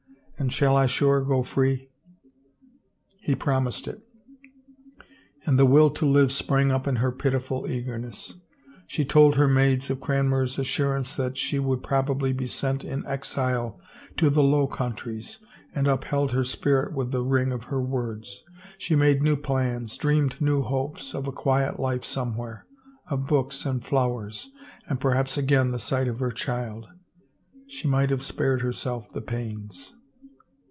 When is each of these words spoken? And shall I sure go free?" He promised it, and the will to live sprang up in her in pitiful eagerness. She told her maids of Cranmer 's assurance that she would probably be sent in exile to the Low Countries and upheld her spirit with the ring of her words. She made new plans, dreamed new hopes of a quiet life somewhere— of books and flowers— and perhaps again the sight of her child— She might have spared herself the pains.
And 0.39 0.51
shall 0.51 0.75
I 0.75 0.87
sure 0.87 1.21
go 1.21 1.43
free?" 1.43 1.91
He 3.27 3.35
promised 3.35 3.87
it, 3.87 4.01
and 5.45 5.59
the 5.59 5.67
will 5.67 5.91
to 5.91 6.03
live 6.07 6.31
sprang 6.31 6.71
up 6.71 6.87
in 6.87 6.95
her 6.95 7.11
in 7.11 7.17
pitiful 7.19 7.69
eagerness. 7.69 8.39
She 8.87 9.05
told 9.05 9.35
her 9.35 9.47
maids 9.47 9.91
of 9.91 9.99
Cranmer 10.01 10.47
's 10.47 10.57
assurance 10.57 11.13
that 11.13 11.37
she 11.37 11.59
would 11.59 11.83
probably 11.83 12.33
be 12.33 12.47
sent 12.47 12.83
in 12.83 13.05
exile 13.05 13.79
to 14.17 14.31
the 14.31 14.41
Low 14.41 14.65
Countries 14.65 15.37
and 15.75 15.87
upheld 15.87 16.31
her 16.31 16.43
spirit 16.43 16.91
with 16.91 17.11
the 17.11 17.21
ring 17.23 17.51
of 17.51 17.65
her 17.65 17.79
words. 17.79 18.41
She 18.79 18.95
made 18.95 19.21
new 19.21 19.35
plans, 19.35 19.95
dreamed 19.95 20.41
new 20.41 20.63
hopes 20.63 21.13
of 21.13 21.27
a 21.27 21.31
quiet 21.31 21.79
life 21.79 22.03
somewhere— 22.03 22.65
of 23.11 23.27
books 23.27 23.63
and 23.63 23.85
flowers— 23.85 24.49
and 24.89 24.99
perhaps 24.99 25.37
again 25.37 25.69
the 25.69 25.77
sight 25.77 26.07
of 26.07 26.19
her 26.19 26.31
child— 26.31 26.87
She 27.67 27.87
might 27.87 28.09
have 28.09 28.23
spared 28.23 28.61
herself 28.61 29.07
the 29.13 29.21
pains. 29.21 29.93